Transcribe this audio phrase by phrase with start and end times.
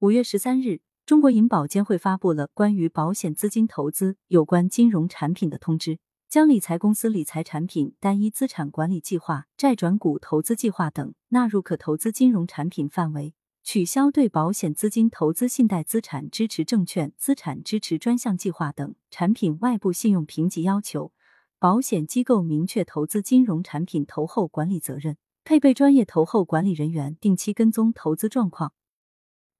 [0.00, 13.32] 五月十三日，中国银保监会发布了关于保险资金投资有关金融产品的通知，将理财公司理财产品、单一资产管理计划、债转股投资计划等纳入可投资金融产品范围，
[13.62, 21.10] 取消对保险资金投资信贷资产支持证券、资产支持专项计划等产品外部信用评级要求，
[21.58, 28.74] 保险机构明确投资金融产品投后管理责任，配备专业投后管理人员，定期跟踪投资状况。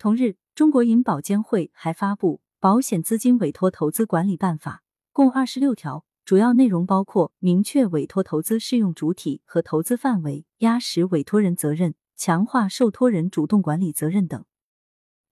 [0.00, 14.42] 同日，中国银保监会还发布《保险资金委托投资管理办法》，共二十六条，主要内容包括明确委托投资适用主体和投资范围、压实委托人责任、强化受托人主动管理责任等。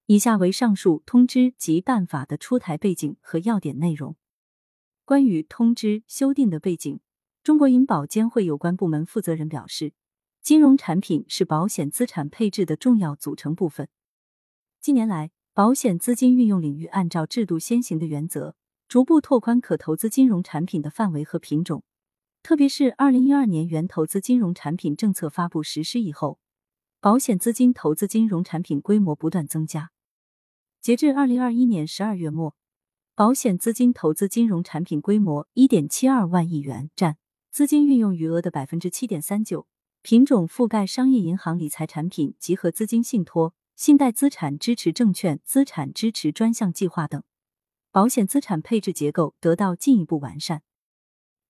[0.04, 4.16] 以下为上述通知及办法的出台背景和要点内容。
[5.06, 7.00] 关于通知修订的背景，
[7.42, 9.94] 中国银保监会有关部门负责人表示，
[10.42, 13.88] 金融产品是保险资产配置的重要组成部分。
[14.80, 18.54] 近年来，保险资金运用领域按照制度先行的原则，
[18.86, 21.82] 逐步拓宽可投资金融产品的范围和品种。
[22.44, 26.38] 特别是二零一二年原投资金融产品政策发布实施以后，
[27.00, 29.90] 保险资金投资金融产品规模不断增加。
[30.80, 32.54] 截至二零二一年十二月末，
[33.16, 37.18] 保险资金投资金融产品规模一点七二万亿元，占
[37.50, 39.66] 资金运用余额的百分之七点三九，
[40.02, 43.54] 品种覆盖商业银行理财产品、集合资金信托。
[43.78, 47.22] 信贷资产支持证券、资产支持专项计划等，
[47.92, 50.64] 保险资产配置结构得到进一步完善。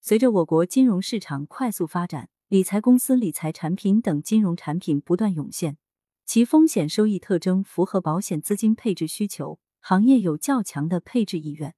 [0.03, 5.79] 随着我国金融市场快速发展，理财公司理财产品等金融产品不断涌现，
[6.27, 11.75] 其风险收益特征符合保险资金配置需求，行业有较强的配置意愿。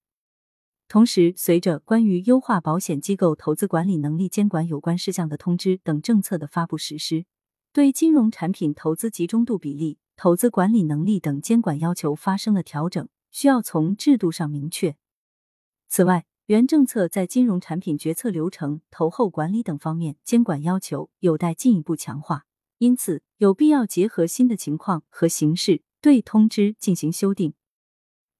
[0.88, 7.24] 同时，随着关于优化保险机构投资管理能力监管有关事项的通知等政策的发布实施，
[7.72, 9.98] 对金融产品投资集中度比例。
[10.22, 14.94] 投资管理能力等监管要求发生了调整，需要从制度上明确。
[15.88, 22.44] 此外，原政策在金融产品决策流程、投后管理等方面监管要求有待进一步强化，
[22.76, 27.54] 因此有必要结合新的情况和形势，对通知进行修订。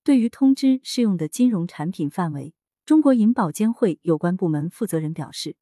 [0.04, 2.52] 对于通知适用的金融产品范围，
[2.84, 5.56] 中国银保监会有关部门负责人表示。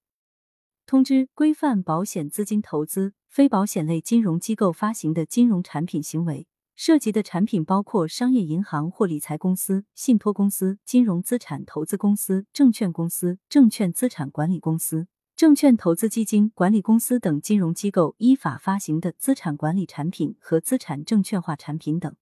[0.84, 15.06] 通知规范保险资金投资非保险类金融机构发行的金融产品行为，涉及的产品包括商业银行或理财公司、信托公司、金融资产投资公司、证券公司、证券资产管理公司、
[15.36, 22.12] 证券投资基金管理公司等金融机构依法发行的资产管理产品和资产证券化产品等。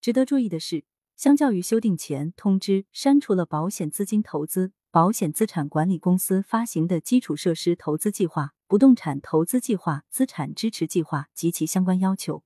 [0.00, 0.84] 值得注意的是，
[1.16, 4.72] 相较于修订前通知删除了保险资金投资。
[4.90, 12.44] 保险资产管理公司发行的基础设施投资计划、不动产投资计划、资产支持计划及其相关要求。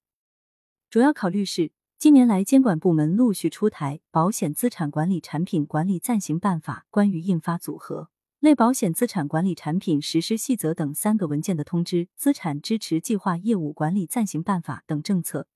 [0.89, 15.49] 主要考虑是，近年来监管部门陆续出台《保险资产管理产品管理暂行办法》、关于印发组合类保险资产管理产品实施细则等三个文件的通知、《资产支持计划业务管理暂行办法》等政策，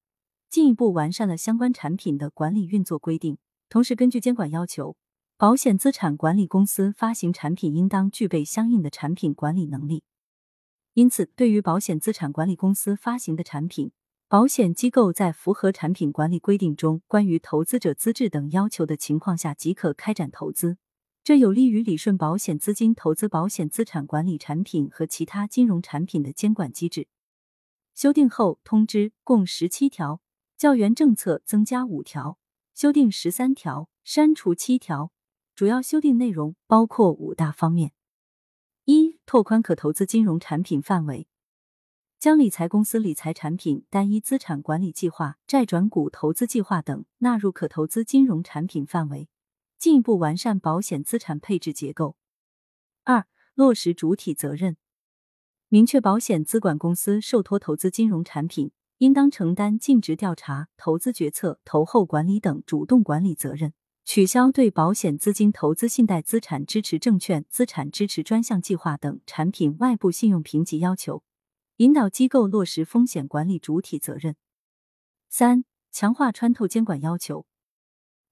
[0.51, 3.39] 进一步完善了相关产品的管理运作规定。
[3.69, 4.97] 同时，根据监管要求。
[5.39, 10.03] 保险资产管理公司发行产品应当具备相应的产品管理能力，
[10.97, 13.93] 因此，对于保险资产管理公司发行的产品，
[14.29, 20.79] 保险机构在符合产品管理规定中关于投资者资质等要求的情况下即可开展投资，
[21.23, 27.09] 这有利于理顺保险资金投资保险资产管理产品和其他金融产品的监管机制。
[27.95, 30.23] 修订后通知共十七条，
[30.57, 32.39] 较原政策增加五条，
[32.75, 35.13] 修订十三条，删除七条。
[35.55, 37.93] 主要修订内容包括五大方面：
[39.27, 41.27] 拓宽可投资金融产品范围，
[42.17, 49.29] 将理财公司理财产品、单一资产管理计划、债转股投资计划等纳入可投资金融产品范围，
[49.81, 52.15] 进一步完善保险资产配置结构；
[53.03, 54.77] 二、落实主体责任，
[55.69, 63.73] 明确保险资管公司受托投资金融产品应当承担尽职调查、投资决策、投后管理等主动管理责任。
[64.07, 71.25] 取消对保险资金投资信贷资产支持证券、资产支持专项计划等产品外部信用评级要求，
[71.79, 74.37] 引导机构落实风险管理主体责任。
[75.29, 77.47] 三、强化穿透监管要求，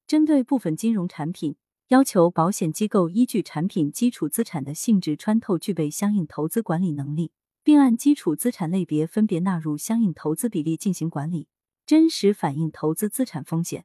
[0.06, 1.56] 针对部分金融产品，
[1.88, 7.32] 要求保险机构依据产品基础资产的性质穿透具备相应投资管理能力，
[7.65, 11.49] 并按基础资产类别分别纳入相应投资比例进行管理，
[11.85, 13.85] 真实反映投资资产风险。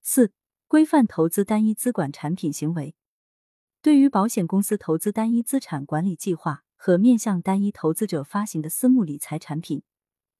[0.00, 0.32] 四。
[0.74, 2.96] 规范投资单一资管产品行为，
[3.80, 9.84] 对于保险公司投资单一资产管理计划和面向单一投资者发行的私募理财产品，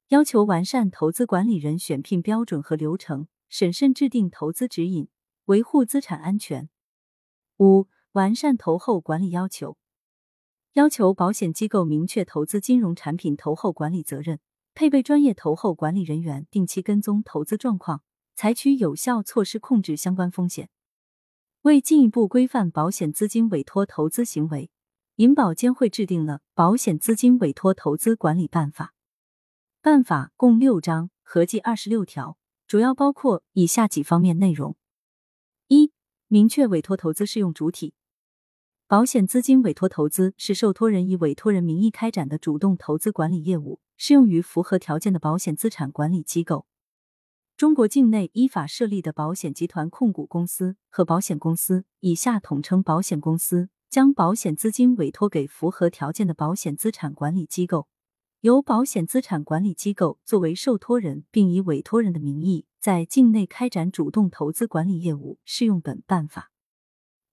[0.08, 5.06] 要求完善投资管理人选聘标准和流程，审慎制定投资指引，
[5.44, 6.68] 维护资产安全。
[7.58, 9.76] 五、完善投后管理要求，
[10.72, 14.40] 要求保险机构明确投资金融产品投后管理责任，
[14.74, 18.02] 配备专业投后管理人员，定期跟踪投资状况，
[18.34, 20.68] 采取有效措施控制相关风险。
[21.62, 24.70] 为进一步规范保险资金委托投资行为，
[25.16, 28.86] 银保监会制定了《保险资金委托投资管理办法》。
[29.80, 32.36] 办法共六章，合计二十六条，
[32.66, 34.76] 主要包括以下几方面内容：
[35.68, 35.92] 一、
[36.28, 37.94] 明确委托投资适用主体。
[38.86, 46.66] 保险资金委托投资是受托人以委托人名义开展的主动投资管理业务，适用于符合条件的保险资产管理机构。
[47.56, 57.86] 中国境内依法设立的保险集团控股公司和保险公司（以下统称保险公司），将保险资金委托给符合条件的保险资产管理机构。
[58.40, 66.50] 由保险资产管理机构作为受托人，并以委托人的名义在境内开展主动投资管理业务，适用本办法。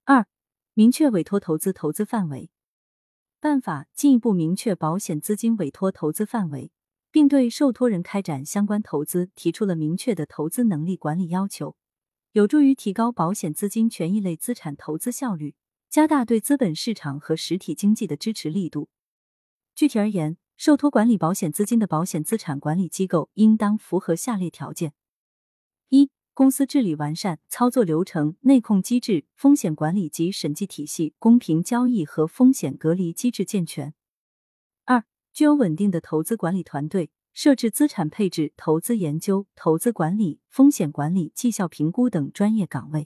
[0.04, 0.28] 二、
[0.72, 2.52] 明确委托投资投资范围。
[3.40, 6.70] 办法进一步明确保险资金委托投资范围，
[7.12, 11.76] 并对受托人开展相关投资提出了明确的投资能力管理要求，
[12.32, 15.54] 有助于提高保险资金权益类资产投资效率，
[15.90, 18.88] 加大对资本市场和实体经济的支持力度。
[19.74, 24.94] 具体而言，受托管理保险资金的保险资产管理机构应当符合下列条件：
[25.90, 33.92] 一、公司治理完善，操作流程、内控机制、风险管理及审计体系、公平交易和风险隔离机制健全；
[35.32, 43.04] 具有稳定的投资管理团队，设置资产配置、投资研究、投资管理、风险管理、绩效评估等专业岗位；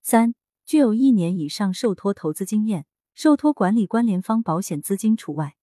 [0.00, 0.34] 三、
[0.64, 5.56] 具有一年以上受托投资经验，受托管理关联方保险资金除外。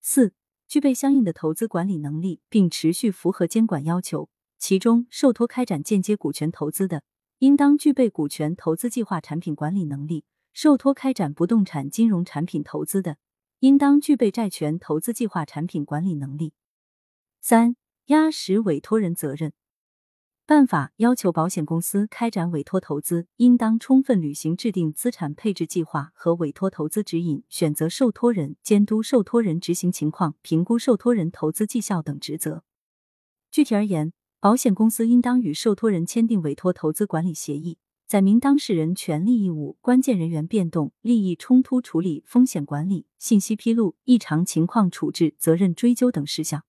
[0.00, 0.32] 四、
[0.66, 4.30] 具备相应的投资管理能力，并持续符合监管要求。
[4.58, 7.04] 其中，受托开展间接股权投资的，
[7.38, 10.24] 应当具备股权投资计划产品管理能力；
[10.54, 13.18] 受托开展不动产金融产品投资的，
[13.60, 16.52] 应当具备债权投资计划产品管理能力。
[17.40, 17.76] 三、
[18.06, 19.52] 压实委托人责任。
[20.46, 32.64] 办法要求保险公司开展委托投资，应当充分履行制定资产配置计划和委托投资指引、选择受托人、监督受托人执行情况、评估受托人投资绩效等职责。
[33.50, 37.76] 具体而言，保险公司应当与受托人签订委托投资管理协议，
[38.08, 46.64] 载明当事人权利义务、关键人员变动、利益冲突处理、风险管理、信息披露、异常情况处置、责任追究等事项。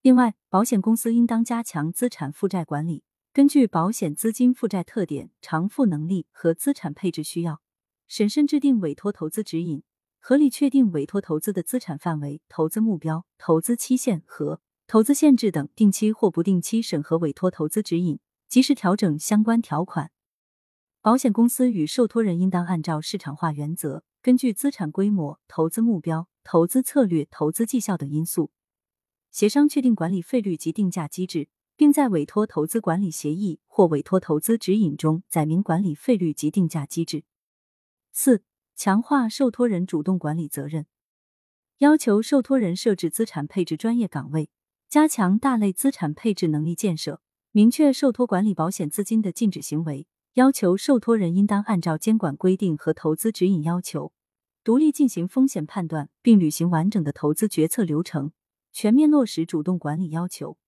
[0.00, 3.02] 另外，保险公司应当加强资产负债管理，
[3.32, 7.60] 根据保险资金负债特点、偿付能力和资产配置需要，
[8.06, 9.82] 审慎制定委托投资指引，
[10.20, 20.12] 合理确定委托投资的资产范围、投资目标、投资期限和投资限制等，定期或不定期审核委托投资指引，及时调整相关条款。
[21.04, 28.50] 保险公司与受托人应当按照市场化原则，根据资产规模、投资目标、投资策略、投资绩效等因素。
[29.30, 37.24] 协商确定管理费率及定价机制，并在委托投资管理协议或委托投资指引中载明管理费率及定价机制。
[38.10, 38.42] 四、
[38.74, 40.86] 强化受托人主动管理责任，
[41.80, 44.48] 要求受托人设置资产配置专业岗位，
[44.88, 47.20] 加强大类资产配置能力建设，
[47.52, 54.12] 明确受托管理保险资金的禁止行为，要求受托人应当按照监管规定和投资指引要求，
[54.64, 58.32] 独立进行风险判断，并履行完整的投资决策流程。
[58.72, 60.58] 全面落实主动管理要求。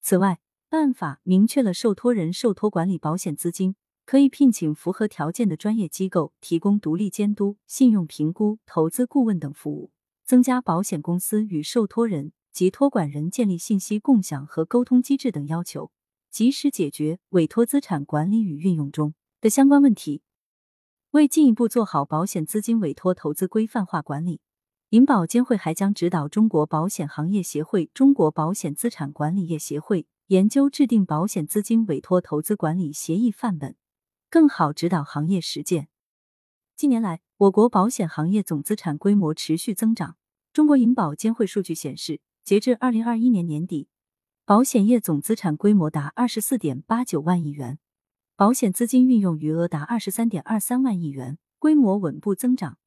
[0.00, 0.40] 此外，
[0.70, 3.76] 办法明确了受托人受托管理保险资金
[4.06, 9.90] 可以聘请符合条件的专业机构提供独立监督、信用评估、投资顾问等服务，
[10.24, 15.90] 增加保险公司与受托人及托管人建立信息共享和沟通机制等要求，
[16.30, 20.22] 及时解决委托资产管理与运用中的相关问题。
[21.12, 24.40] 为进一步做好保险资金委托投资规范化管理。
[24.90, 33.76] 银保监会还将指导中国保险行业协会、中国保险资产管理业协会研究制定保险资金委托投资管理协议范本，
[34.30, 35.88] 更好指导行业实践。
[36.74, 40.16] 近年来，我国保险行业总资产规模持续增长。
[40.54, 43.88] 中国银保监会数据显示，截至二零二一年年底，
[44.48, 47.78] 保险业总资产规模达二十四点八九万亿元，
[48.34, 52.78] 保险资金运用余额达二十三点二三万亿元，规模稳步增长。